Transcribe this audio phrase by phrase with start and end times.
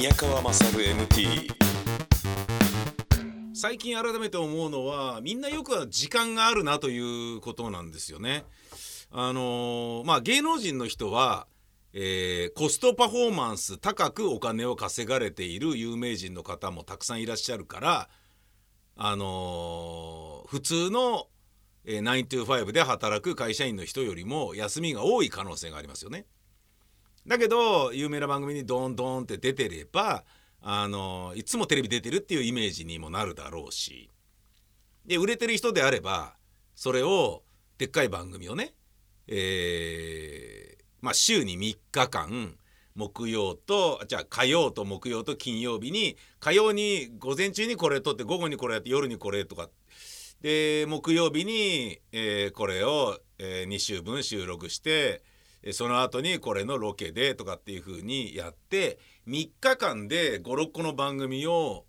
[0.00, 1.52] 宮川勝 MT
[3.52, 8.44] 最近改めて思うのはみんなよくは時間があるなということなんですよね。
[9.10, 11.46] あのーまあ芸能人の人は、
[11.92, 18.08] えーコストパフォーマンス高くお金を稼がれている有名人の方もたくさんいらっしゃるから
[18.96, 21.26] あのー普通の、
[21.84, 26.24] えー、9 to 5で働く会社員の人よりも休みが多い可能性がありますよね。
[27.26, 30.24] だけど有名な番組にドーンドンって出てれば
[30.62, 34.10] あのいつもテレビ出てるっていうイメージにもなるだろうし。
[35.06, 36.36] で売れてる人であれば
[36.74, 37.42] それを
[37.78, 38.74] でっかい番組をね、
[39.26, 42.54] えーまあ、週に3日間
[42.94, 49.68] 木曜とじゃあ火曜と木曜と金曜日に火曜に午前中にこれ撮って午後にこれやって夜にこれとか。
[50.42, 55.22] で木曜日に、えーこれを、え2週分収録して
[55.72, 61.84] その後にこれのロケでとかっていう風にやって3日間で56個の番組を、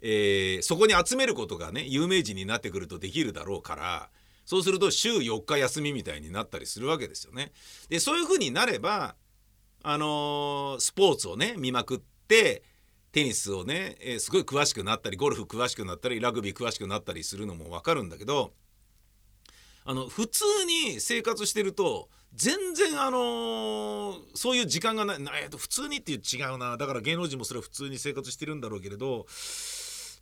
[0.00, 4.10] えーそこに集めることがね有名人になってくるとできるだろうから
[4.46, 7.52] そうすると週4日休みみたいになったりするわけですよね。
[7.88, 9.14] でそういう風になれば
[9.82, 12.62] あのースポーツをね見まくって
[13.12, 18.52] テニスをね、えーすごい詳しくなったりゴルフ詳しくなったりラグビー詳しくなったりするのも分かるんだけど
[19.84, 29.26] あの普通に生活してると全然あのーそういう時間がないえーと普通にっていう違うなだから芸能人もそれは普通に生活してるんだろうけれど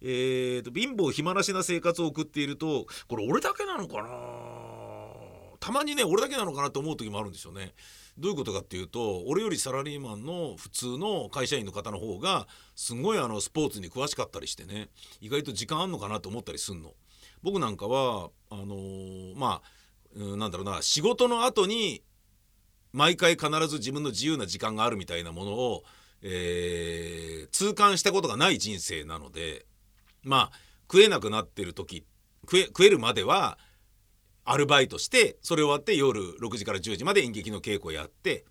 [0.01, 4.09] えーと貧乏暇なしな生活を送っているとこれ俺だけなのかな？
[5.61, 7.75] たまにね俺だけなのかなと思う時もあるんですよね。
[8.17, 14.89] どういうことかっていうと俺よりサラリーマンの普通の会社員の方の方がすごいあのスポーツに詳しかったりしてね
[15.21, 16.95] 意外と時間あんのかなと思ったりすんの。
[17.43, 19.71] 僕なんかはあのーまあ
[20.15, 22.03] うんなんだろうな仕事の後に
[22.93, 25.85] 毎回必ず自分の自由な時間があるみたいなものを、
[26.23, 29.67] えー痛感したことがない人生なので
[30.23, 30.59] まあ
[30.91, 32.05] 食えなくなってる時
[32.43, 33.59] 食え食えるまでは
[34.45, 38.45] アルバイトしてそれ終わって夜6時から10時まで演劇の稽古やって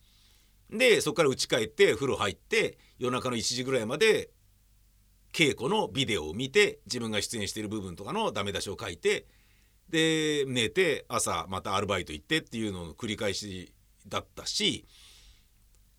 [0.70, 4.30] でそこから家帰って風呂入って夜中の1時ぐらいまで
[5.32, 9.26] 稽古のビデオを見て自分が出演している部分とかのダメ出しを書いて
[9.90, 13.74] で寝て朝またアルバイト行ってっていうのの繰り返し
[14.08, 14.86] だったし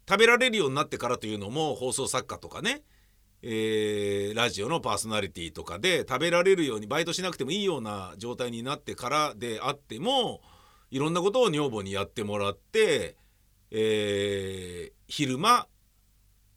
[0.09, 2.83] 食べられるようになってからというのも放送作家とかね、
[3.43, 10.41] えーラジオのパーソナリティとかで食べられるようにバイトしなくてもいいような状態になってからであっても
[10.91, 13.17] いろんなことを女房にやってもらって、
[13.71, 15.67] えー昼間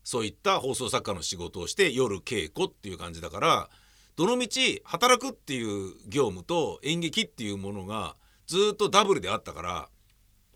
[0.03, 3.69] そういった放送作家の仕事をして夜稽古っていう感じだから
[4.15, 8.15] どのみち働くっていう業務と演劇っていうものが
[8.47, 9.89] ずっとダブルであったから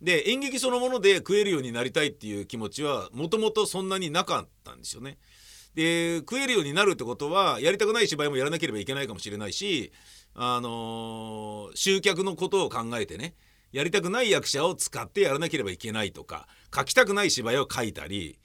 [0.01, 5.17] で演劇そのもので食えるようになりたいっていう気持ちはもともとそんなになかったんですよね。
[5.73, 9.91] で食えるようになるってことはやりたくない芝居もやらなければいけないかもしれないし、
[10.33, 13.33] あのー集客のことを考えてね
[13.71, 18.37] やりたくない役者を使ってやらなければいけないとか書きたくない芝居を書いたり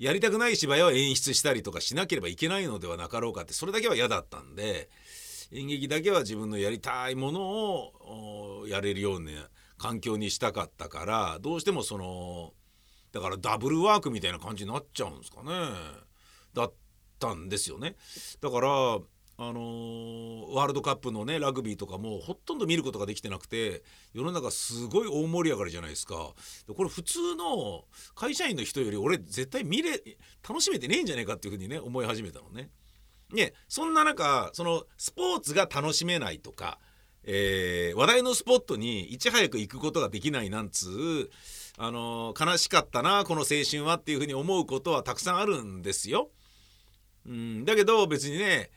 [0.00, 4.88] やりたくない芝居を演出したりとかしなければいけないのではなかろうかってそれだけは嫌だったんで
[5.52, 9.30] 演劇だけは自分のやりたいものをやれるような
[9.76, 12.54] 環境にしたかったからどうしてもその
[13.12, 15.50] だからダブルワークみたいな感じになっちゃうんですかね
[16.54, 16.72] だっ
[17.18, 17.96] たんですよね。
[18.40, 18.98] だから
[19.42, 26.34] あのワールドカップのねラグビーとかもほとんど見ることができてなくて世の中すごい大盛り上がりじゃないですか
[26.68, 27.84] でこれ普通の
[28.14, 29.92] 会社員の人より俺絶対見れ
[30.46, 32.68] 楽しめてねえんじゃねえかっていうふうにね思い始めたのね。
[33.32, 36.78] ねそんな中そのスポーツが楽しめないとか、
[37.24, 41.30] えー話題のスポットにいち早く行くことができないなんつう、
[41.78, 46.28] あの悲しかったなこの青春はっていうふうに思うことはたくさんあるんですよ。
[47.26, 48.70] うん、だけど別にね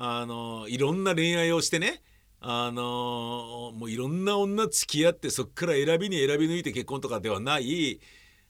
[0.00, 2.00] あのいろんな恋愛をしてね
[2.40, 8.00] あのもういろんな女付き合ってそっから選びに選び抜いて結婚とかではない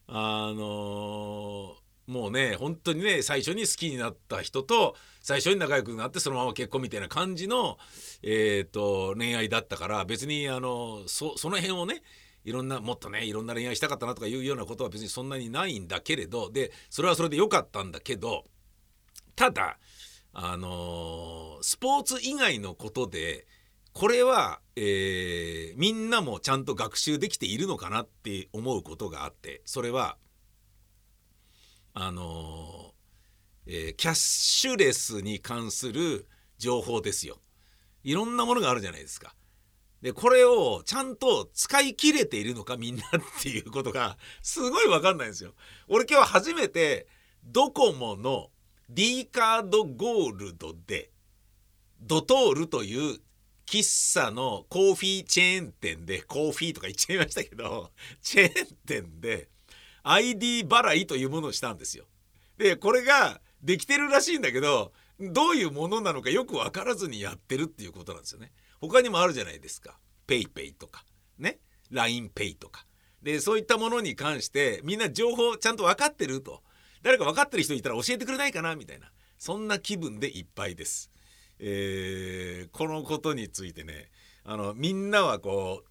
[0.07, 1.75] あの
[2.07, 7.79] もうね本当にね最初に好きになった人と最初に仲良くなってそのまま結婚みたいな感じの、
[8.23, 12.03] えー、と恋愛だったから別にあのそその辺をね
[12.45, 18.45] いろんなもっとねいろんな恋愛したかったなとかいうようなことは別にそんなにないんだけれどでそれはそれで良かったんだけど
[19.35, 19.79] ただ
[20.41, 23.49] あのースポーツ以外のことで
[23.93, 30.17] これは、えーみんなもちゃんと学習できているのかなって思うことがあってそれは
[31.93, 37.39] あのーえキャッシュレスに関する情報ですよ。
[38.05, 39.35] いろんなものがあるじゃないですか。
[40.03, 45.55] でこれをちゃんと使い切れているのかみんなっていうことがすごい分かんないんですよ。
[45.89, 47.09] 俺今日初めて
[47.45, 48.51] ドコモの
[48.91, 51.11] D カードゴールドで
[52.01, 53.19] ドトールという
[53.67, 57.91] 喫茶のコーヒーチェーン店でコーヒーとか言っちゃいましたけど
[58.23, 59.49] チェーン店で
[60.05, 62.07] ID 払いというものをしたんですよ。
[62.57, 68.53] でこれができてるらしいんだけどどういうものなのかよく分からずにやってるっていうことなんですよね。
[68.81, 69.99] 他にもあるじゃないですか。
[70.27, 71.05] PayPay とか
[71.37, 71.61] ね
[71.91, 72.87] LINEPay とか。
[73.23, 76.63] でそういったものに関してみんな情報ちゃんと分かってると
[77.03, 81.11] 誰か分かってる人いたら教えてくれないかなみたいなそんな気分でいっぱいです。
[81.61, 84.11] えー、このことについてね
[84.45, 85.83] あのみんなはこ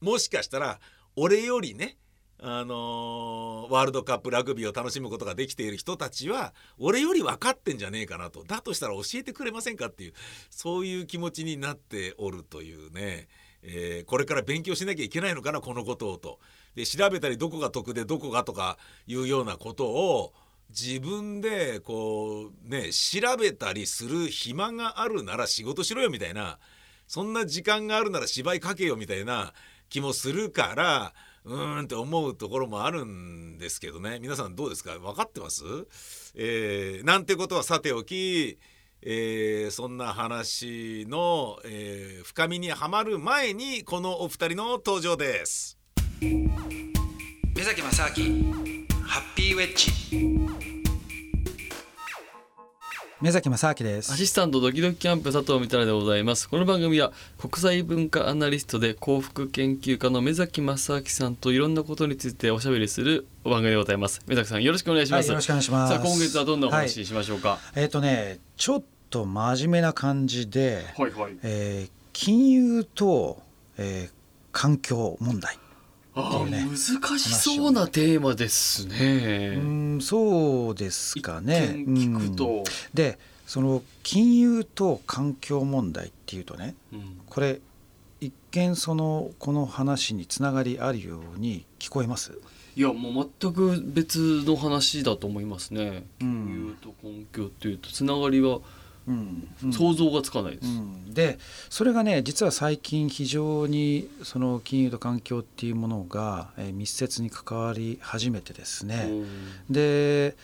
[0.00, 0.80] うもしかしたら
[1.14, 1.96] 俺よりね
[2.38, 10.12] あのー、ワールドカップラグビーを楽しむことができている人たちは俺より分かってんじゃねえかなとだとしたら教えてくれませんかっていう
[10.50, 13.28] そういう気持ちになっておるというね、
[13.62, 16.38] えー、これから勉強しなきゃいけないのかなこのことをと。
[16.76, 18.78] で調べたりどこが得でどこがとか
[19.08, 20.32] いうようなことを
[20.70, 26.58] 自分でこうね調べたりする暇があるなら仕事しろよみたいな
[27.08, 29.52] そんな時間があるなら芝居かけよみたいな
[29.88, 31.12] 気もするから
[31.44, 34.18] うーんって思うところもあるんですけどね。
[34.20, 34.98] 皆さんどうですか？
[34.98, 35.62] 分かってます、
[36.34, 38.58] えー、なんてことはさておき、
[39.02, 45.75] えー、そんな話の、えー、深みにはまる前にこのお二人の登場です。
[46.18, 48.54] 目崎正明
[49.02, 49.92] ハッピーウェッジ。
[53.20, 54.12] 目崎正明です。
[54.14, 56.48] アシスタントドキドキキャンプ佐藤みたらでございます。
[56.48, 64.22] この番組は国際文化アナリストで幸福研究家の目崎正明さんといろんなことについておしゃべりする番組でございます。
[64.26, 65.94] 目崎さんよろしくお願いします、はい、よろしくお願いします。
[65.94, 73.42] さあ今月はどんなお話ししましょうか、はい、えっ、ー、とねちょっと真面目な感じで、はいはい、えー、金融と、
[73.76, 74.12] えー、
[74.52, 75.58] 環境問題
[76.18, 79.56] っていうね難しそうなテーマですね。
[79.56, 81.74] うんそうですかね。
[81.76, 82.64] 聞くと、うん、
[82.94, 87.60] でその金融と環境問題っていうとね、うん、これ
[88.20, 92.38] 一見そのこの話につながりあるように聞こえます？
[92.74, 96.04] いやもう全く別の話だと思いますね。
[96.18, 98.62] 金融と環境っていうとつながりはうん、
[99.72, 100.68] 想像がつかないです。
[100.68, 101.38] うん、で
[101.70, 109.08] それがね実は最近非常にその金融と環境っていうものが、えー、密接に関わり始めてですね、
[109.70, 110.36] で、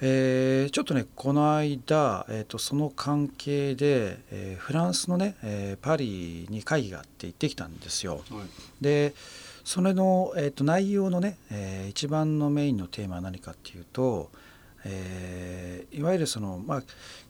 [0.00, 8.22] えー、ちょっとねこの間、えーと、その関係で、えー、フランスのね、えー、パリに会議があって行ってきたんですよ。
[8.30, 8.46] はい、
[8.80, 9.14] で
[9.64, 14.30] それの、えーと、内容のね、えー、一番のメインのテーマは何かっていうと、
[14.84, 16.82] えー、いわゆるその、まあ、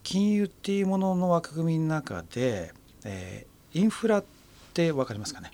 [0.02, 2.72] 金融っていうものの枠組みの中で、
[3.04, 4.24] えー、インフラっ
[4.72, 5.50] て分かりますかね？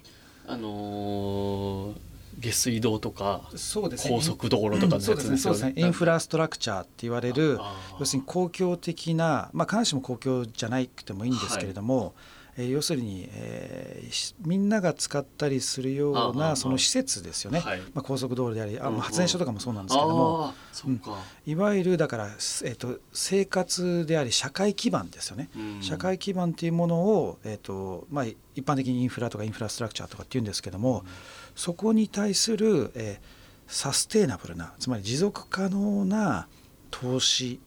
[0.46, 1.94] あのー、
[2.38, 5.36] 下水道とかそうです、ね、高速道路とか、ね、そうですね。
[5.36, 5.74] そうですね。
[5.76, 7.58] インフラストラクチャーって言われる
[7.98, 12.10] 要するに公共的なまあ必ずしも公共じゃなくてもいいんですけれども、はい
[12.56, 20.54] えー、要するに、えー、みんなが使ったりするようなその施設ですよね、はい、まあ、高速道路でありあ、まあ、発電所とかもそうなんですけども、
[20.86, 21.02] うん、
[21.46, 31.06] いわゆるだから、えーと、生活であり社会基盤ですよね、うん、社会基盤っていうものを、えーとまあ、一般的にインフラとかインフラストラクチャーとかっていうんですけども、うん、
[31.54, 36.48] そこに対する、えー、サステイナブルなつまり持続可能な
[36.90, 37.60] 投資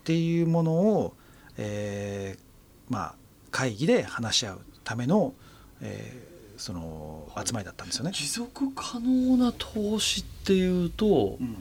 [0.00, 1.14] っていうものを、
[1.56, 3.14] えー、まあ
[3.52, 5.34] 会議で話し合うための、
[5.80, 8.10] えー、その集まりだったんですよね。
[8.12, 11.56] 持続可能な投資っていうと、うん、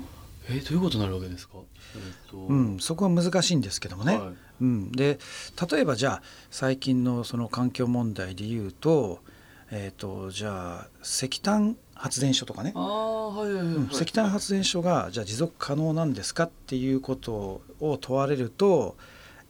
[0.49, 1.57] えー、どういうことになるわけですか、
[1.95, 2.37] えーと。
[2.37, 4.17] うん、そこは難しいんですけどもね。
[4.17, 5.19] はい、うん、で
[5.71, 9.19] 例えばじゃあ最近のその環境問題でいうと,、
[9.69, 12.73] えーと、じゃあ石炭発電所とかね、
[13.91, 18.95] 石炭発電所がじゃあ持続可能なんですかっていうことを問われると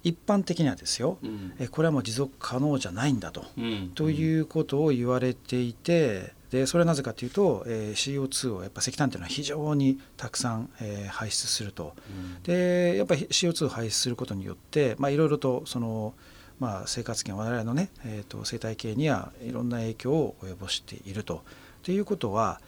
[0.04, 16.14] 一般的にはですよ、うん、えこれはもう持続可能じゃないんだと、うん、ということを言われていてでそれはなぜかというと、えー、CO2 をやっぱ石炭というのは非常にたくさん、えー、排出すると、うん、でやっぱり CO2 を排出することによっていろいろとその、
[16.60, 21.44] まあ、生活圏我々のね、えーと、生態系にはいろんな影響を及ぼしていると。
[21.84, 22.62] ということは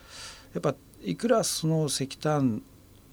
[0.54, 0.74] やっぱ
[1.04, 2.64] いくらその石炭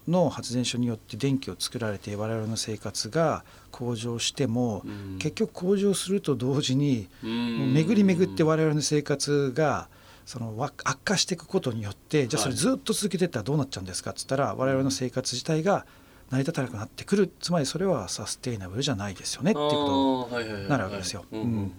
[0.07, 9.87] の発電所によって電気を作られて我々の生活が向上しても、うん、結局向上すると同時に、うん、巡り巡って我々の生活が
[10.25, 14.11] その悪化していくことによってじゃあそれずっと続けていったらどうなっちゃうんですか？
[14.11, 15.85] っつったら我々の生活自体が
[16.29, 17.31] 成り立たなくなってくる。
[17.39, 21.25] つまりそれはサステイナブルじゃないですよねっていうことになるわけですよ。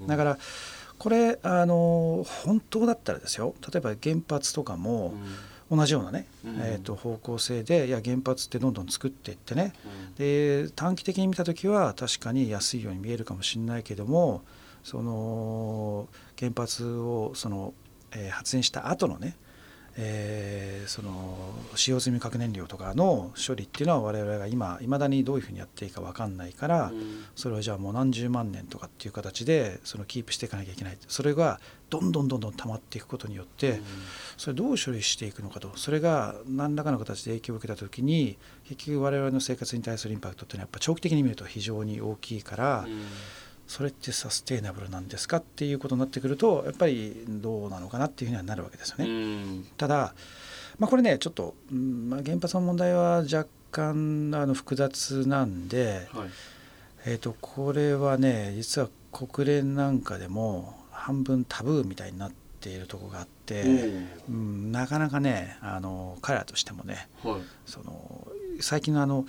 [0.06, 0.38] だから
[0.98, 3.54] これあの本当だったらですよ。
[3.72, 5.14] 例えば原発とかも、
[5.74, 6.56] 同じようなね、うん。
[6.60, 9.72] えー、と方向性でいや原発ってどんどん作っていってね。
[10.18, 14.42] で短期的に見た時は確かに安いように見えるかもしれないけども
[14.84, 17.72] その原発をその、
[18.12, 19.36] えー発電した後のね、
[19.96, 26.92] えーその使用済み核燃料とかの処理っていうのは我々が今いまだにどういうふうにやっていいか分かんないから、
[27.36, 30.98] それをじゃあもう何十万年とかっていう形でそのキープしていかなきゃいけない。
[31.08, 33.80] それがどんどんどんどん溜まっていくことによって、
[34.36, 35.70] それどう処理していくのかと。
[35.76, 42.86] それが何らかの形で影響を受けた時に結局我々の生活に対するインパクトっていうのはやっぱ長期的に見ると非常に大きいから、
[43.66, 49.64] それってサステイナブルなんですかっていうことになってくるとやっぱりどうなのかなっていうふうにはなるわけですよね。
[49.76, 50.14] ただ、
[50.78, 56.28] まあ、これねちょっと、うんまあ、原発の問題は若干あの複雑なんで、はい。
[57.04, 63.62] えー、とこれはね実は国連なんかでも半分タブーみたいになっているところがあって、
[64.28, 67.40] うん、なかなかねあの彼らとしてもねはい。
[67.66, 68.28] その
[68.60, 69.24] 最近のあの、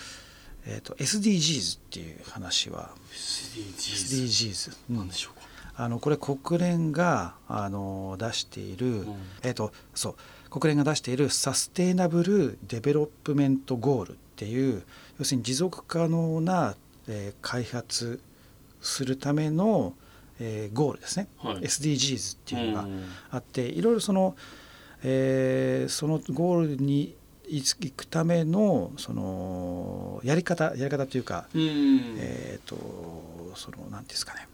[0.66, 4.98] えー、と SDGs っていう話は SDGs SDGs、うん。
[4.98, 5.48] なんでしょうか。
[5.76, 9.16] あのこれ国連があの出している、ん。
[9.44, 10.16] えっ、とそう
[10.50, 14.84] 国連が出している Sustainable Development Goal っていう
[15.20, 16.76] 要するに持続可能な、
[17.08, 18.22] えー開発
[18.82, 19.94] するための、
[20.40, 21.56] えーゴールですね、はい。
[21.62, 23.04] SDGs っていうのがん。
[23.32, 24.36] あっていろいろその、
[25.04, 27.16] えーそのゴールに
[27.48, 32.16] 行くためのそのやり方やり方というか、うん。
[32.18, 34.48] えー、とその何ですかね。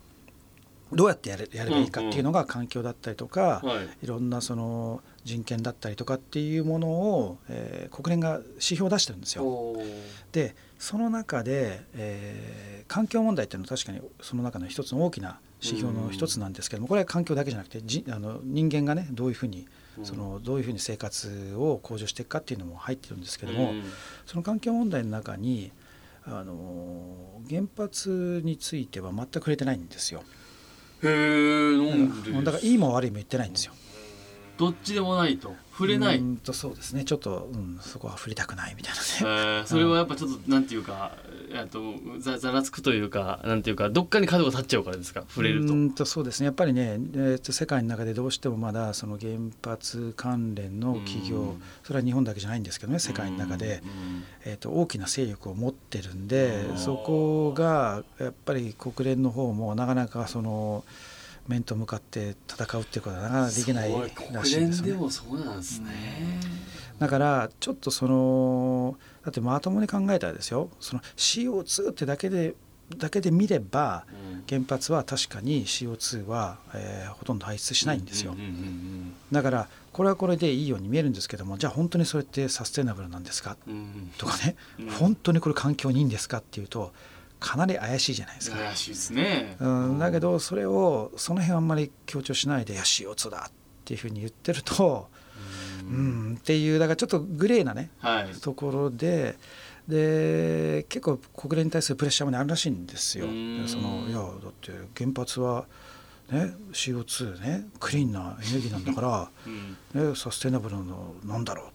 [0.91, 4.05] どうやってやれやればいいかっていうのが環境だったりとか、はい。
[4.05, 9.75] いろんなその人権だったりとかっていうものを、えー国連が指標を出してるんですよ。
[10.31, 19.67] でその中で、えー環境問題っていうのは確かにその中の一つの大きな指標の一つなんですけどもこれは環境だけじゃなくてじあの人間がねどういうふうに
[20.03, 23.83] そのどういうふうに生活を向上していくかっていうのも入ってるんですけども、うん。
[24.25, 25.71] その環境問題の中に
[26.25, 30.23] あの原発については全く触れてないんですよ。
[31.03, 33.73] へえなんでだからいいも悪いも言ってないんですよ。
[34.57, 37.05] どっちでもないと触れない、うとそうですね。
[37.05, 39.07] ちょっと、うん、そこは触れたくないみたいなね。
[39.21, 41.13] えーそれはやっぱちょっとなんていうか
[41.51, 41.81] えっと
[42.19, 45.23] ざざらつくというかなんていうかどっかに角が立っちゃうからですか？
[45.29, 45.73] 触れると。
[45.73, 46.45] うーんとそうですね。
[46.47, 49.31] やっぱりね、えーと世界の中でどうしてもまだその原
[49.63, 51.63] 発関連の企業、うん。
[51.83, 53.81] それは日本だけじゃないんですけどね世界の中で、
[54.45, 60.83] えー、と大きな勢力を持ってるんでうんそこがやっぱり国連の方もなかなかその
[61.49, 63.91] 面と向かって戦うっていうことはなかなかできない
[64.31, 64.91] らしいんですよね。
[64.93, 65.91] でもそうなんですね、
[66.99, 70.69] だからちょっとそのだってまともに考えたらですよ。
[70.79, 72.53] その CO2 ってだけで
[72.97, 74.43] だけで見ればうん。
[74.49, 78.31] 原発は確かに CO2 は、えーほとんど排出しないんですよ。
[78.31, 83.57] うんうんうんだからこれはこれでいいように見えるんですけどもじゃあ本当にそれってサステナブルなんですか？
[83.67, 84.11] うんうん。
[84.17, 84.89] とかね、うん。
[84.91, 86.37] 本当にこれ環境にいいんですか？
[86.39, 86.91] っていうと
[87.39, 88.57] かなり怪しいじゃないですか。
[88.57, 93.51] 怪しいですね、うん、だけどそれをその辺はあんまり強調しないで「いや CO2 だ」っ
[93.85, 95.07] ていうふうに言ってると、
[95.83, 98.33] ううんん、っていうだからちょっとグレーなねはい。
[98.41, 99.37] ところで
[99.87, 103.25] で結構国連に対するプレッシャーも、ね、あるらしいんですよ。
[103.25, 103.63] うん。
[103.67, 105.65] そのいやだって原発は、
[106.31, 109.77] ね、CO2 ねクリーンなエネルギーなんだかうん。
[109.95, 111.71] ら、ね、サステナブルのなんだろう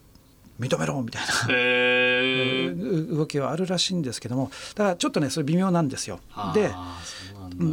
[0.60, 1.54] 認めろみたいな。
[1.54, 6.20] へえう動きはあるらしいんですけどもだからちょっとねそれ微妙なんですよ。
[6.54, 6.70] で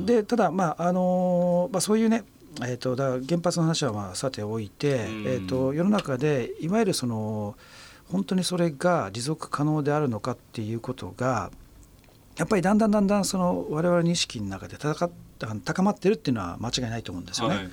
[0.05, 2.23] でただまああのまあ、そういうね
[2.61, 7.55] えー、とだ原発の話はまあさておいて、うんえー、と世の中でいわゆるその
[8.11, 11.49] 本当にそれが持続可能であるのかっていうことが
[12.37, 15.09] やっぱりだんだんだんだんその我々の意識の中で高
[15.63, 17.55] 高まってるっていうのは間違いないと思うんですよね。
[17.55, 17.69] はい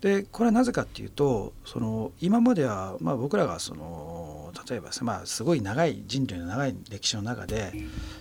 [0.00, 7.72] でこれはなぜかっていうとその今までは、まあ、僕らがその例えばす、まあ、すごい長い人類の長い歴史の中で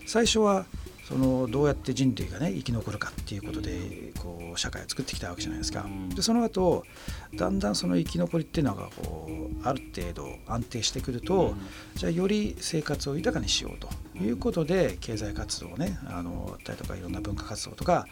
[0.05, 0.65] 最初は
[1.10, 5.82] そのどうやって人類がね生き残るかっていうことでこう社会を作ってきたわけじゃないですか。
[5.82, 6.10] うん。
[6.10, 6.86] でその後
[7.34, 11.56] だんだんその生き残りっていうのがこうある程度安定してくると、
[11.96, 13.89] じゃあより生活を豊かにしようと
[14.24, 18.06] いうことで経済活動をねあのあったりとかいろんな文化活動とか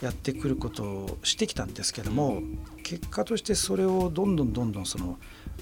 [0.00, 2.42] やってくることをしてきたんですけども
[2.82, 5.18] 結果としてそれをどんどんどんどんその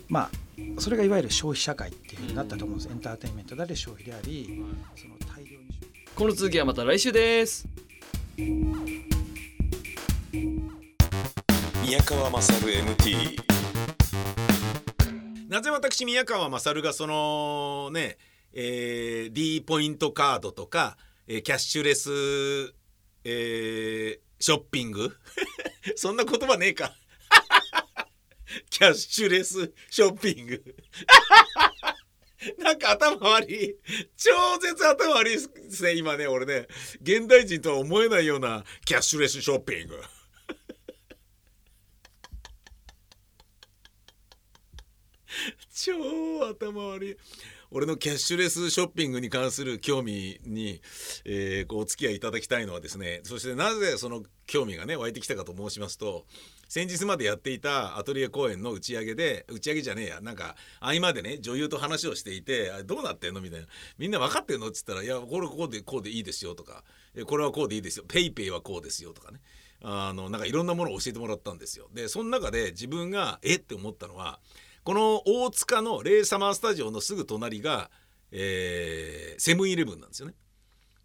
[0.08, 0.30] まあ
[0.78, 2.90] それがいわゆる消費社会っていうふうになったと思うんです。
[2.90, 4.62] エンターテインメントであり消費であり
[4.94, 5.57] その大量に
[6.18, 7.68] この続きはまた来週です。
[8.37, 8.58] 宮
[12.02, 13.37] 川勝 MT
[15.48, 18.18] なぜ私宮川勝がそのね、
[18.52, 20.96] えー D ポイントカードとか、
[21.28, 22.10] えーキャッシュレス、
[23.22, 25.16] えーショッピング？
[25.94, 26.96] そんな言葉ねえか。
[28.70, 30.64] キャッシュレスショッピング
[32.59, 33.76] なんか頭悪い。
[34.16, 35.40] 超絶頭悪いで
[35.71, 36.68] すね今ね俺ね。
[37.02, 40.00] 現代人とは思えないようなキャッシュレスショッピング。
[45.75, 47.16] 超頭悪い。
[47.71, 50.80] 俺のキャッシュレスショッピングに関する興味に、
[51.25, 56.25] えー、お付き合いいただきたいのはですねそしてなぜその興味がね湧いてきたかと申しますと
[56.68, 66.84] 先日までやっていたアトリエ公演の打ち上げで打ち上げじゃねえやなんか合間でね女優と話をしていて「どうなってんの?」みたいな「みんな分かってんの?」っつったら「いやこれこうでこうでいいですよ」とか
[67.26, 69.40] 「これはこうでいいですよ」「ペイペイはこうですよ」とかね
[69.80, 71.88] あのなんかいろんなものを教えてもらったんですよ。
[71.94, 73.54] でその中で自分がえ？
[73.54, 74.40] って思ったのは
[74.84, 77.90] この大塚のレイサマースタジオのすぐ隣が、
[78.30, 80.34] えー、セブンイレブンなんですよね。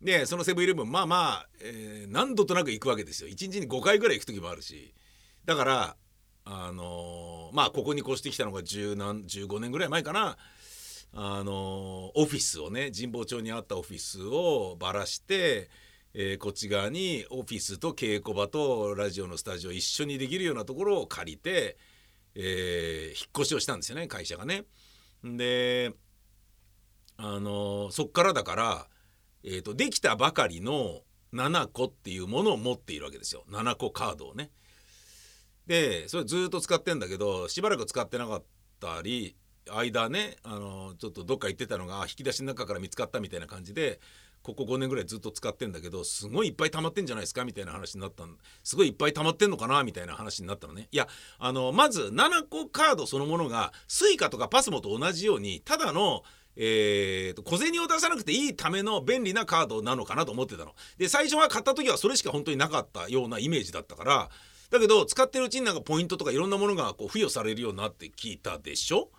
[0.01, 3.29] でそのセブンイレブンまあまあ、えー、何度となく行くわけですよ。
[3.29, 4.93] 1日に5回ぐらい行く時もあるし
[5.45, 5.95] だから
[6.45, 10.37] あのー、まあここに越してきたのが10何15年ぐらい前かな。
[11.15, 15.69] あのオフィスをね神保町にあったオフィスをばらして、
[16.15, 21.77] えー、こっち側にオフィスと稽古場とラジオのスタジオ一緒にできるようなところを借りて、
[22.33, 24.63] え、引っ越しをしたんですよね会社がね。
[25.23, 25.93] で
[27.17, 28.87] あのそっからだから、
[29.43, 34.49] えーと、できたばかりの7個っていうものを持っているわけですよ7個カードをね。
[35.67, 38.43] でそれずっと使ってんだけどしばらく使ってなかっ
[38.79, 39.35] たり
[39.71, 43.99] 間ねあのちょっとどっか行ってたのが引き出しの中から見つかったみたいな感じで
[44.41, 48.25] ここ5年ぐらいずっと使ってんだけどすごいいっぱい溜まってんじゃないですかみたいな話になった
[48.61, 51.07] すごいいっぱい溜まってんのかなみたいな話になったのねいや
[51.39, 56.23] あのまず7個カードそのものが Suica とか PASMO と同じようにただの
[56.55, 60.75] えーと、小銭を出さなくていいための便利なカードなのかなと思ってたの。
[60.99, 64.29] で最初は買った時はそれしか本当になかったようなイメージだったから
[64.73, 69.09] だけど使ってるうちになんかポイントとかいろんなものがこう付与されるようになって聞いたでしょ？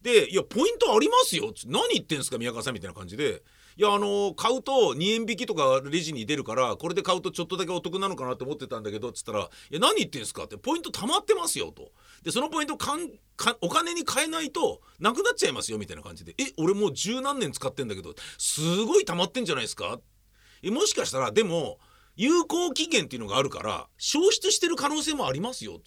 [0.00, 2.38] で「いやポイントありますよ」何言ってんすか？
[2.38, 3.42] 宮川さんみたいな感じで
[3.76, 11.90] いやあの買うと2円引きとかレジに出るからこれで買うとちょっとだけお得なのかなと思ってたんだけどっつったら「いや何言ってんすか?」って「ポイント貯まってますよ」と。
[12.22, 19.98] でそのポイントかんかお金に換えないとなくなっちゃいますよみたいな感じで「え俺もう十何年使ってんだけどすごい貯まってんじゃないですか?」
[20.62, 21.78] えもしかしたらでも
[22.16, 25.80] 有効期限っていうのがあるから消失してる可能性もありますよ。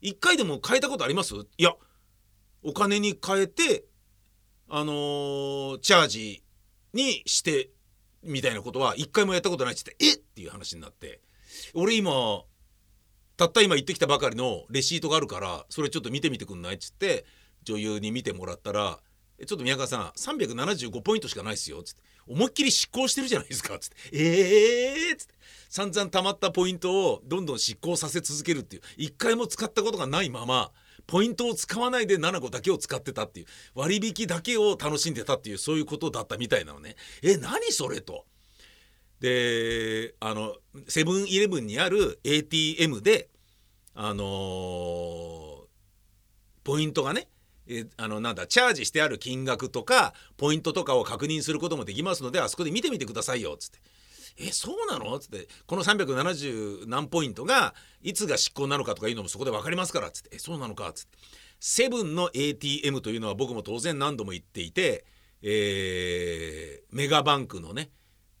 [0.00, 1.34] 一回でも変えたことあります？
[1.34, 1.74] いや
[2.62, 3.84] お金に変えて
[4.68, 6.44] あのー、チャージ
[6.92, 7.70] にして
[8.22, 11.20] みたいなことは一回もやったことないっつってえっっていう話になって
[11.74, 12.42] 俺今
[13.36, 17.24] たった今言ってきたばかりのレシートがあるからそれちょっと見てみてくんないっつって
[17.64, 19.00] 女優に見てもらったら
[19.46, 25.36] 「ちょっと宮川さん375ポイントしかないっすよ」っつって「思いっきり執行してるじゃないですか」つって「ええー」つって。
[25.68, 28.82] 散々貯まったポイントをどんどん執行させ続けるっていう。
[28.96, 30.72] 一回も使ったことがないまま
[31.06, 33.46] ポイントを使わないで7個だけを使ってたっていう。
[33.74, 36.96] 割引だけを楽しんでたっていうそういうことだったみたいなのね。
[37.22, 38.24] え何それと。
[39.20, 40.56] であの
[40.88, 43.30] セブンイレブンにある ATM で
[43.94, 45.66] あのー、
[46.64, 47.28] ポイントがね
[47.68, 53.80] えあのなんだチャージしてある金額とかポイントとかを確認することもできますのであそこで見てみてくださいよっつって。
[54.38, 55.48] えそうなの?」っつって。
[55.66, 61.18] この370何ポイントがいつが執行なのかとかいうのもそこで分かりますからっつって「えそうなのか」っつって。
[61.58, 65.06] セブンの ATM というのは僕も当然何度も言っていて、
[65.40, 67.90] えー、メガバンクのね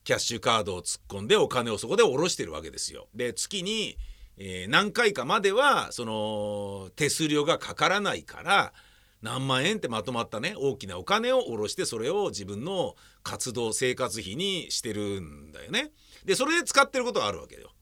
[0.04, 3.08] キャッシュカードを突っ込んでお金をそこで下ろしてるわけですよ。
[3.14, 3.96] で月に、
[4.36, 8.72] えー、何回かまではその手数料がかからないから
[9.22, 15.90] 何万円ってまとまったね大きなお金を下ろしてそれを自分の活動生活費にしてるんだよね。
[16.24, 17.72] でそれで使ってることがあるわけよ。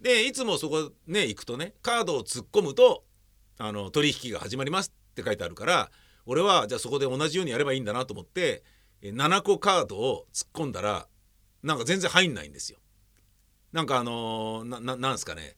[0.00, 3.04] でいつもそこね行くとねカードを突っ込むと
[3.58, 5.90] あの取引が始まりますって書いてあるから
[6.26, 8.62] 俺はじゃあそこで同じようにやればいいんだなと思って
[9.02, 11.06] 7個カードを突っ込んだら
[11.62, 12.78] なんか全然入んないんですよ。
[13.72, 15.56] なんかあのー、ななんすかね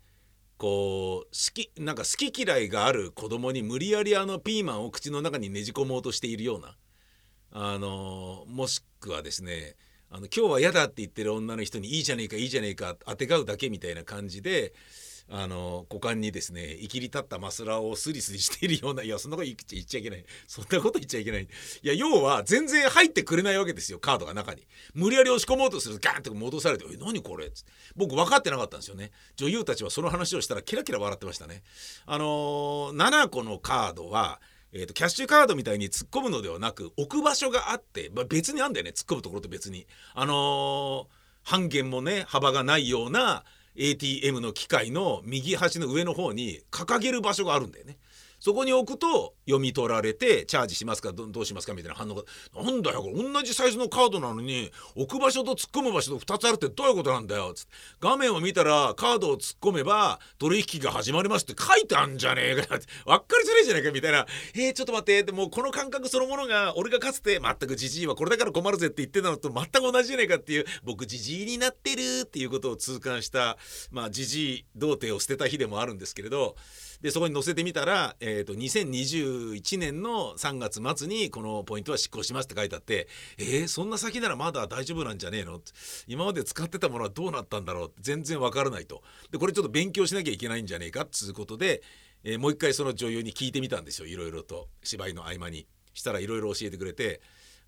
[0.58, 6.76] こう好きなんか好き嫌いがある子供に無理やりあのピーマンを口の中にねじ込もうとしているような。
[7.50, 9.76] あのもしくはですね
[10.10, 14.74] あの今日は嫌だって言ってる女の人にいいじゃねえかいいじゃねえかあてがうだけみたいな感じで
[15.30, 20.24] あの股間にですねいきり立ったマスラをスリスリしているようないやそんなこと言っちゃいけない。
[20.46, 21.42] そんなこと言っちゃいけない。
[21.42, 21.46] い
[21.82, 24.66] や要は全然入ってくれないわけですよカードが中に。
[24.94, 27.72] 無理やり押し込もうとするとガーンと戻されて「え何これ?」っつって。
[27.94, 29.10] 僕分かってなかったんですよね。
[29.36, 31.62] 女優たちはその話をしたらキラキラ笑ってましたね。
[32.06, 34.40] あのー、7個のカードは
[34.72, 38.90] えーと、キャッシュカードみたいに突っ込むのではなく置く場所があって、まあ、別にあんだよね。
[38.94, 39.86] 突っ込むところと別に。
[40.14, 41.06] あのー、
[41.42, 43.44] 半減もね幅がないような
[43.78, 47.96] ATM の機械の右端の上の方に掲げる場所があるんだよね。
[48.40, 52.22] そこに置くと読み取られてチャージしますかどうしますかみたいな反応が。
[52.62, 53.14] なんだよこれ。
[53.14, 57.52] 同じサイズのカードなのに置く場所と突っ込む場所と2つあるってどういうことなんだよ。
[57.54, 57.70] つって
[58.00, 62.86] 画面を見たらカードを突っ込めば取引が始まりますって書いてあんじゃねえかって。
[63.06, 65.22] わっかりづれえじゃねえかみたいなえー、ちょっと待って。
[65.24, 73.56] でもこの感覚そのものが俺がかつて全くじじいはこれだから困るぜって言ってたのと全く同じじゃねえかっていう僕じじいになってるっていうことを痛感した
[73.90, 76.56] まあじじい童貞を捨てた日でもあるんですけれど。
[77.00, 85.60] でそこに載せてみたら、ええーと、2021年の3月末にこのポイントは執行しますって書いてあってえー、そんな先ならまだ大丈夫なんじゃねえの？
[86.06, 87.92] 今まで使ってたものはどうなったんだろう？
[88.00, 89.02] 全然わからないと。
[89.30, 91.82] でこれちょっと勉強しなきゃいけないんじゃねえかっつうことで、
[92.24, 94.06] えー、もう一回その女優に聞いてみたんですよ。
[94.06, 95.66] いろいろと芝居の合間に。
[95.94, 97.20] したらいろいろ教えてくれて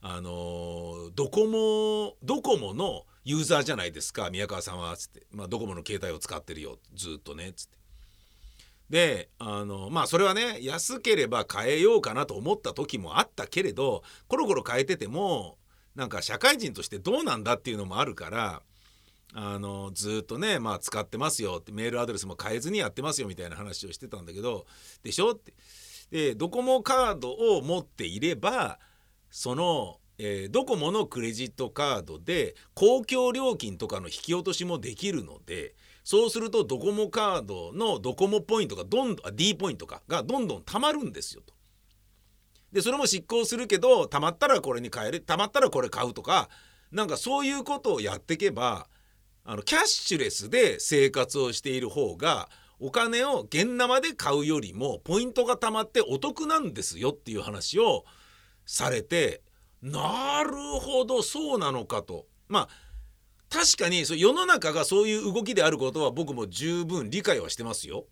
[0.02, 4.30] あのー、ドコモドコモのユーザーじゃないですか。
[4.30, 6.78] 宮川さんはつって、まあ、ドコモの携帯を使ってるよ。
[6.94, 7.79] ずっとねつって。
[8.90, 15.56] であのまあそれはね安ければ変えようかなと思った時もあったけれどコロコロ変えてても
[15.94, 18.62] なんか社会人としてどうなんだっていうのもあるから
[19.32, 24.66] あのずっとねまあ使ってますよってメールアドレスも変えずにやってますよみたいな話をしてたんだけど
[25.02, 25.54] でしょって。
[26.10, 28.80] でドコモカードを持っていれば
[29.30, 35.74] その、えー、ドコモのクレジットカードで公共料金とかの引き落としもできるので
[36.10, 41.54] そうするとドコモカードのドコモポイントがどんどん D ポイントかがどんどん貯まるんですよと。
[42.72, 46.48] でそれも執行するけど貯まったらこれに変える貯まったらこれ買うとか
[46.90, 48.88] なんかそういうことをやっていけば
[49.44, 52.48] あのキャッシュレスで生活をしている方が
[52.80, 58.04] お金を現生で買うよりもポイントが貯まってお得なんですよっていう話を
[58.66, 59.42] されて
[59.80, 62.26] なるほどそうなのかと。
[62.48, 62.89] まあ
[63.50, 68.04] 確かに世の中がそういう動きであることは僕も十分理解はしてますよ。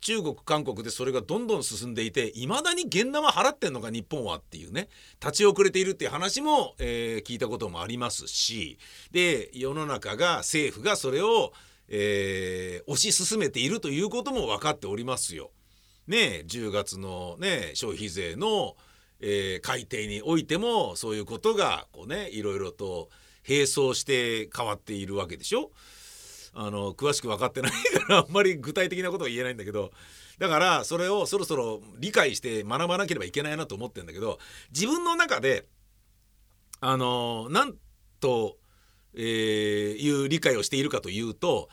[0.00, 4.88] 中国韓国でそれがどんどん進んでいていまだに現生払ってんのか日本はっていうね
[5.20, 8.78] 立ち遅れているっていう話も、えー、聞いたこともありますし
[9.10, 11.52] で世の中が政府がそれを、
[11.88, 15.50] えー、推し進めているということも分かっておりますよ。
[16.06, 18.76] ね10月のね消費税の、
[19.20, 23.10] えー、改定においてもそういうことがこうねいろいろと
[23.48, 25.70] 並走して変わっているわけでしょ？
[26.54, 29.92] あの詳しく分かってないから あんまり具体的なことは言えないんだけど
[30.38, 34.38] だからそれをそろそろ理解して学ばなければいけないなと思ってるんだけど
[34.72, 35.68] 自分の中で
[36.80, 37.76] あのなん
[38.18, 38.56] と、
[39.14, 41.68] えー、いう理解をしているかというと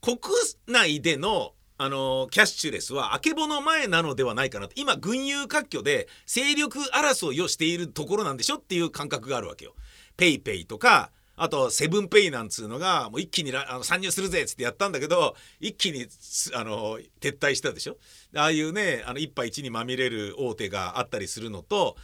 [0.00, 0.18] 国
[0.66, 9.74] 内でのあのキャッシュレスはあけぼの前なのではないかなと今群雄割拠で勢力争いをしているところなんでしょっていう感覚があるわけよ。
[10.16, 16.06] ペイペイとかあとセブンペイなんつうのがもう一気にあの参入するぜっつってやったんだけど一気に
[16.54, 17.96] あの撤退したでしょ？
[18.36, 21.96] ああいうねあの一敗地にまみれる大手があったりするのと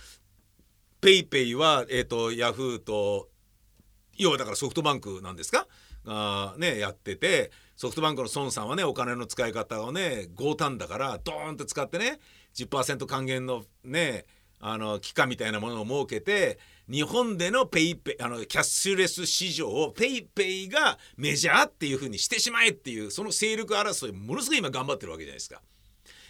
[1.01, 3.29] ペイペイは、えーと、ヤフーと
[4.16, 5.66] 要はだからソフトバンクなんですか？
[6.05, 12.18] がねやっててソフトバンクの孫さんはねお金の使い方をね豪胆だからドーンって使ってね
[12.55, 14.25] 10%還元のね
[14.61, 25.62] あの期間みたいなものを設けて日本でのペイペイあのキャッシュレス市場をペイペイがメジャーっていう風にしてしまえっていうその勢力争いものすごい今頑張ってるわけじゃないですか。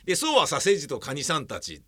[0.04, 1.82] でそうはさせじとカニさんたち、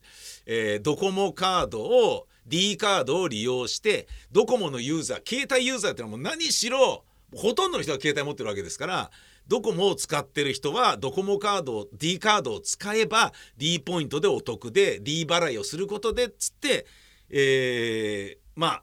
[0.47, 9.11] えー、ドコモカードを D カードを利用してドコモのユーザー携帯ユーザーっていうのはもう何しろほとんどの人が携帯持ってるわけですから
[9.49, 16.87] ドコモを使ってる人はドコモカード D カードを使えば D ポイントでお得で D 払いをすることでっつって、
[17.31, 18.83] えー、まあ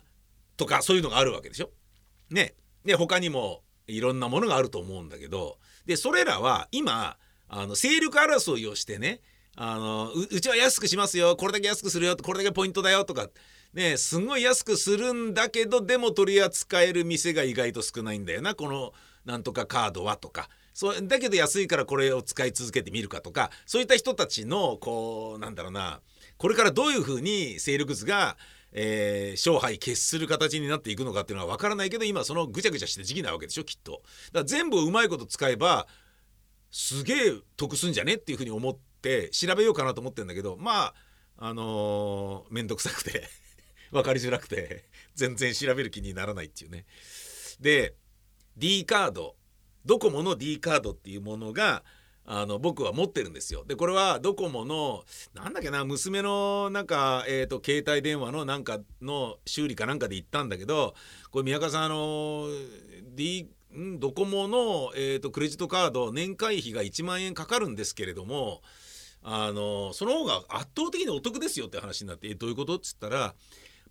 [0.57, 1.71] とかそういうのがあるわけでしょ？
[2.29, 2.53] ね。
[2.85, 7.17] で他にもいろんなものがあると思うんだけどでそれらは今
[7.47, 9.21] あの勢力争いをしてね
[9.55, 13.27] あのうちは安くしますよこれだけ安くするよこれだけポイントだよとか
[13.73, 18.93] ねすごい安くするんだけどでも取り扱える店が意外と少ないんだよなこの
[19.29, 26.01] なんとかカードはとかそうだけど安いからこれを使い続けてみるかとかそういった人たちのこうなんだろうな
[26.37, 28.37] これからどういうふうに勢力図が
[28.71, 33.93] えー、勝敗決する形になっていくのかっていうのは分からないけど今そのぐちゃぐちゃして時期なわけでしょきっと。
[33.93, 34.03] だか
[34.41, 35.87] ら全部うまいこと使えば
[36.69, 40.93] すげえ得すんじゃねっていうふうに思って調べようかなと思ってんだけどまあ
[41.37, 43.27] あのー、めんどくさくて
[43.91, 46.85] 分かりづらくて全然調べる気にならないっていうね。
[47.59, 47.95] で
[48.59, 49.35] D カード
[49.85, 51.83] ドコモの D カードっていうものが
[52.25, 53.65] あの僕は持ってるんですよ。
[53.65, 60.93] でこれはドコモのなんだっけな娘のなんか、えーと、携帯電話のなんかの修理かなんかで行ったんだけど
[61.31, 62.47] これ宮川さんあの
[63.15, 63.49] D
[63.97, 68.61] ドコモの、えーと、クレジットカード年会費が1万円かかるんですけれども
[69.23, 72.75] あのその方が圧倒的にお得ですよって話になってえどういうこと？
[72.75, 73.33] っつったら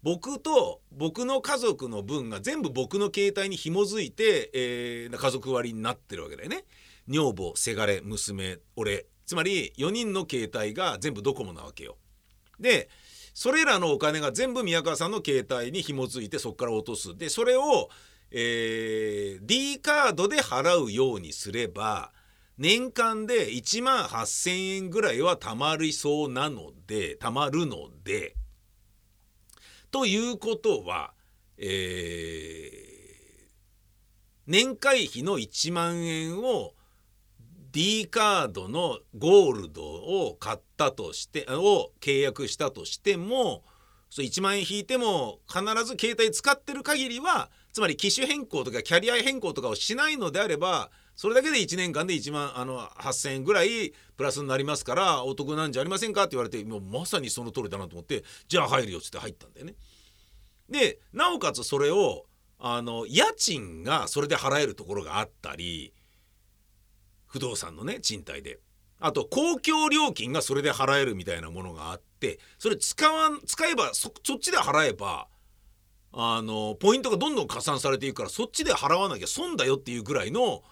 [0.03, 6.65] 僕と僕の家族の分が全部僕の携帯に紐づいて、えー家族割になってるわけだよね。
[7.09, 11.97] 女房せがれ娘俺つまり4人の携帯が全部ドコモなわけよ。
[12.61, 12.89] で
[13.35, 17.17] それらのお金が全部宮川さんの携帯に紐づいてそこから落とす。
[17.17, 17.89] でそれを、
[18.31, 22.13] えー D カードで払うようにすれば
[22.59, 28.35] 年間で1万8,000円ぐらいは貯まりそうなので貯まるので
[29.91, 31.13] ということは、
[31.59, 32.89] えー
[34.49, 36.73] 年会費の1万円を
[37.71, 43.63] D カードのゴールドを買ったとしてを契約したとしても
[44.09, 59.75] そ1万円引いても必ず携帯使ってる限りはつまり機種変更とかキャリア変更とかをしないのであればそれだけで1年間で1万あの8,000円ぐらいプラスになりますからお得なんじゃありませんかって言われてもうまさにその通りだなと思ってじゃあ入るよっつって入ったんだよね。
[60.69, 62.27] でなおかつそれを
[62.59, 65.95] あの家賃がそれで払えるところがあったり
[67.27, 68.59] 不動産のね賃貸で
[68.99, 75.29] あと公共料金がそれで払えるみたいなものがあってそれ使わん使えばそそっちで払えば
[76.21, 80.65] あのポイントがどんどん加算されていくからそっちで払わなきゃ損だよっていうぐらいの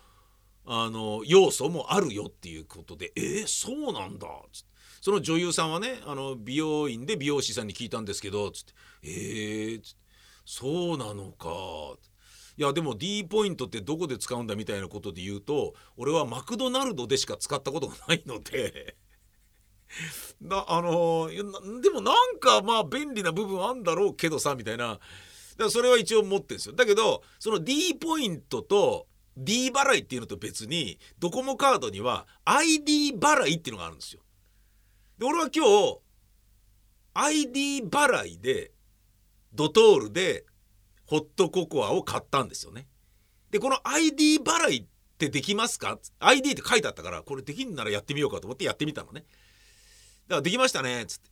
[0.66, 4.76] あの要素もあるよっていうことでえー、そうなんだつって。
[5.00, 8.72] その女優さんはねあの美容院で美容師さんに聞いたんですけどつって。
[9.04, 10.06] えー、つって。
[10.44, 11.48] そうなのか。
[12.58, 18.96] いやでも D ポイントってどこで使うんだみたいなことで言うと俺はマクドナルドでしか使ったことがないので。
[20.40, 21.30] なあの
[21.80, 24.98] でもなんかまあ便利な部分あんだろうけどさみたいな
[25.58, 34.22] からそれは一応持ってるんですよだけどその D ポイントと D 払いっていうのと別にドコモカードには ID 払いっていうのがあるんですよ。
[35.18, 35.98] で俺は今日
[37.14, 38.72] ID 払いで
[39.52, 40.44] ドトールで
[41.06, 42.88] ホットココアを買ったんですよね。
[43.50, 44.86] でこの ID 払いっ
[45.18, 49.20] てできますか ?ID って書いてあったからこれできんならやってみようかと思ってやってみたのね。
[49.20, 51.30] だからできましたねっつって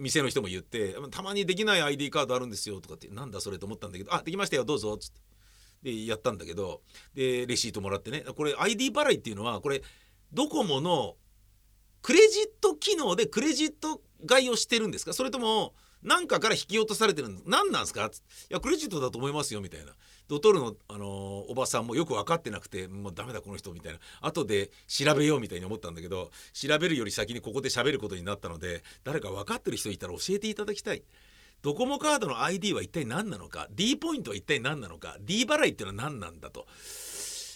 [0.00, 5.20] 店の人も言ってたまにできない ID カードあるんですよとかってなんだそれと思ったんだけどあできましたよどうぞっつって。
[5.82, 6.82] でやったんだけど
[7.14, 8.20] でレシートもらってね。
[8.36, 9.82] これ ID 払いっていうのはこれ
[10.32, 11.16] ドコモの
[12.02, 15.14] クレジット機能でクレジット買いをしてるんですか？
[15.14, 17.44] それとも何かから引き落とされてるんです。
[17.46, 18.06] 何なんですか？
[18.06, 19.92] っていやクレジットだと思いますよみたいな。
[20.28, 23.98] ドトールの、あのーおばさんもよく分かってなくてもうダメだこの人みたいな。
[24.20, 31.02] 後で調べようみたいに思ったんだけど調べるより先にここで喋ることになったので誰か分かってる人いたら教えていただきたい。
[31.62, 36.66] ドコモカードの ID は一体何なのか？D ポイントは一体何なのか？D 払いっていうのは何なんだと、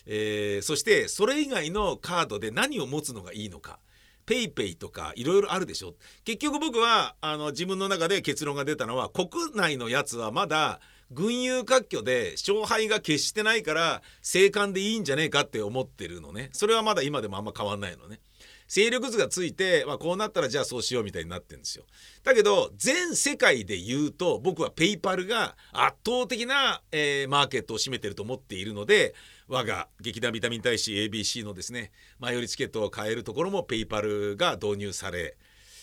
[0.07, 3.79] えーそしてそれ以外のカードで何を持つのがいいのか？
[4.27, 5.95] ペイペイとかいろいろあるでしょ？
[6.25, 16.51] 結局僕はあの自分の中で結論が出たのは国内のやつはまだ群雄割拠で勝敗が決してないから静観でいいんじゃねえかって思ってるのね。
[16.53, 18.21] それはまだ今でもあんま変わんないのね。
[18.67, 21.85] 勢力図がついて、まあ、こうなったらじゃあそうしようみたいになってるんですよ。
[22.25, 29.15] だけど全世界で言うと僕はペイパルが圧倒的な、えーマーケットを占めてると思っているので
[29.49, 35.37] 我が劇団ビタミン大使 ABC のですね前売りチケットを買えるところもペイパルが導入され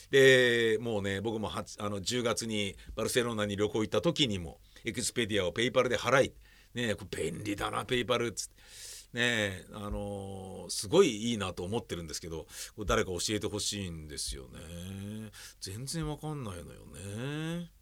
[0.09, 6.33] でもうね僕もあの10月にバルセロナに旅行行った時にもエクスペディアをペイパルで払い
[6.73, 8.91] ねこれ便利だなペイパルっつって。
[9.13, 12.45] ねあのーすごいいいなと思ってるんですけど
[12.77, 15.31] これ誰か教えてほしいんですよね。
[15.59, 17.80] 全然わかんないのよね。